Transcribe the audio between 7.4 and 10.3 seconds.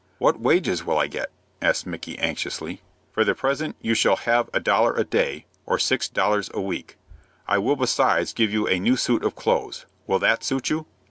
I will besides give you a new suit of clothes. Will